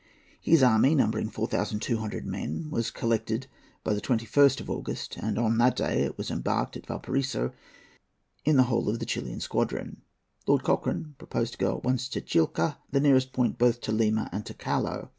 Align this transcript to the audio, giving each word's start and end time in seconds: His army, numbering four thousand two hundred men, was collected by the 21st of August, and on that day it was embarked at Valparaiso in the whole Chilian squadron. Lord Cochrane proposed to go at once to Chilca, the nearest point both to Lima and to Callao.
His 0.41 0.63
army, 0.63 0.95
numbering 0.95 1.29
four 1.29 1.45
thousand 1.45 1.81
two 1.83 1.97
hundred 1.97 2.25
men, 2.25 2.71
was 2.71 2.89
collected 2.89 3.45
by 3.83 3.93
the 3.93 4.01
21st 4.01 4.59
of 4.59 4.67
August, 4.67 5.15
and 5.17 5.37
on 5.37 5.59
that 5.59 5.75
day 5.75 6.01
it 6.01 6.17
was 6.17 6.31
embarked 6.31 6.75
at 6.75 6.87
Valparaiso 6.87 7.51
in 8.43 8.57
the 8.57 8.63
whole 8.63 8.97
Chilian 8.97 9.41
squadron. 9.41 10.01
Lord 10.47 10.63
Cochrane 10.63 11.13
proposed 11.19 11.51
to 11.53 11.59
go 11.59 11.77
at 11.77 11.83
once 11.83 12.09
to 12.09 12.19
Chilca, 12.21 12.79
the 12.89 12.99
nearest 12.99 13.31
point 13.31 13.59
both 13.59 13.79
to 13.81 13.91
Lima 13.91 14.27
and 14.33 14.43
to 14.47 14.55
Callao. 14.55 15.09